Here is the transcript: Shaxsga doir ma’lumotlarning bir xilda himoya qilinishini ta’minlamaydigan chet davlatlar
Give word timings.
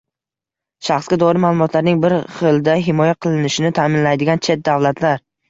Shaxsga 0.87 1.19
doir 1.23 1.39
ma’lumotlarning 1.43 1.99
bir 2.05 2.15
xilda 2.39 2.75
himoya 2.89 3.15
qilinishini 3.27 3.73
ta’minlamaydigan 3.83 4.45
chet 4.51 4.67
davlatlar 4.73 5.25